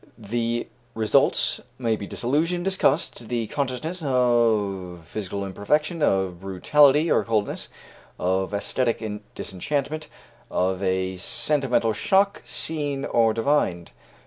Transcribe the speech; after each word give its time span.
The 0.17 0.67
results 0.95 1.61
may 1.77 1.95
be 1.95 2.07
disillusion, 2.07 2.63
disgust, 2.63 3.29
the 3.29 3.45
consciousness 3.45 4.01
of 4.03 5.03
physical 5.05 5.45
imperfection, 5.45 6.01
of 6.01 6.41
brutality 6.41 7.11
or 7.11 7.23
coldness, 7.23 7.69
of 8.17 8.49
æsthetic 8.49 9.19
disenchantment, 9.35 10.07
of 10.49 10.81
a 10.81 11.17
sentimental 11.17 11.93
shock, 11.93 12.41
seen 12.43 13.05
or 13.05 13.31
divined. 13.31 13.91